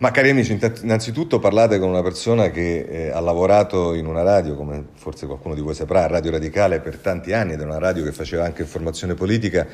[0.00, 4.56] Ma cari amici, innanzitutto parlate con una persona che eh, ha lavorato in una radio,
[4.56, 8.02] come forse qualcuno di voi saprà, Radio Radicale per tanti anni ed è una radio
[8.02, 9.66] che faceva anche informazione politica,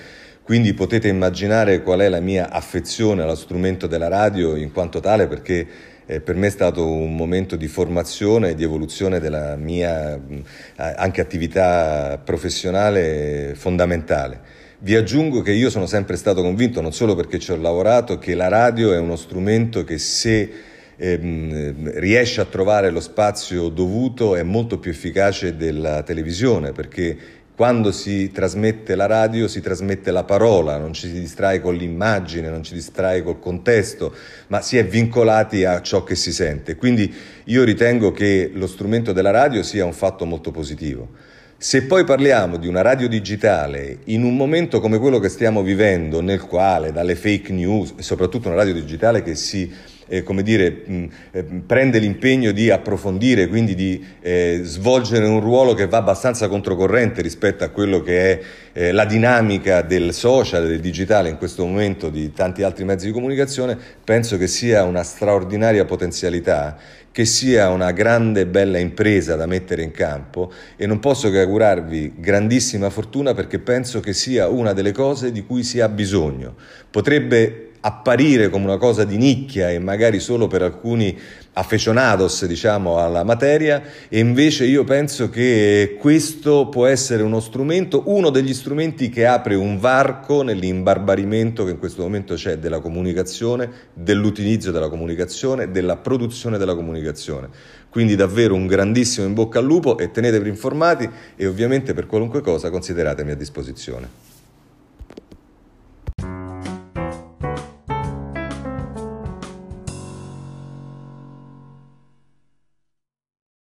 [0.43, 5.29] quindi potete immaginare qual è la mia affezione allo strumento della radio in quanto tale
[5.29, 5.65] perché
[6.07, 10.43] eh, per me è stato un momento di formazione e di evoluzione della mia mh,
[10.75, 14.65] anche attività professionale fondamentale.
[14.87, 18.37] Vi aggiungo che io sono sempre stato convinto, non solo perché ci ho lavorato, che
[18.37, 20.49] la radio è uno strumento che se
[20.95, 27.19] ehm, riesce a trovare lo spazio dovuto è molto più efficace della televisione, perché
[27.57, 32.49] quando si trasmette la radio si trasmette la parola, non ci si distrae con l'immagine,
[32.49, 34.15] non ci distrae col contesto,
[34.47, 36.77] ma si è vincolati a ciò che si sente.
[36.77, 37.13] Quindi
[37.47, 41.35] io ritengo che lo strumento della radio sia un fatto molto positivo.
[41.59, 46.21] Se poi parliamo di una radio digitale in un momento come quello che stiamo vivendo,
[46.21, 49.73] nel quale dalle fake news, e soprattutto una radio digitale che si
[50.09, 55.75] eh, come dire, mh, eh, prende l'impegno di approfondire, quindi di eh, svolgere un ruolo
[55.75, 58.41] che va abbastanza controcorrente rispetto a quello che è
[58.73, 63.13] eh, la dinamica del social, del digitale in questo momento di tanti altri mezzi di
[63.13, 66.77] comunicazione, penso che sia una straordinaria potenzialità
[67.17, 71.41] che sia una grande e bella impresa da mettere in campo e non posso che
[71.41, 76.57] augurarvi grandissima fortuna perché penso che sia una delle cose di cui si ha bisogno.
[76.91, 81.17] Potrebbe apparire come una cosa di nicchia e magari solo per alcuni
[81.53, 88.31] affezionados diciamo, alla materia e invece io penso che questo può essere uno strumento, uno
[88.31, 94.73] degli strumenti che apre un varco nell'imbarbarimento che in questo momento c'è della comunicazione, dell'utilizzo
[94.73, 97.49] della comunicazione, della produzione della comunicazione.
[97.89, 102.41] Quindi davvero un grandissimo in bocca al lupo e tenetevi informati e ovviamente per qualunque
[102.41, 104.36] cosa consideratemi a disposizione.